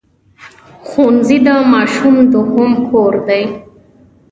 ښوونځی 0.87 1.37
د 1.45 1.49
ماشوم 1.73 2.15
دوهم 2.33 2.71
کور 2.89 3.13
دی 3.27 3.43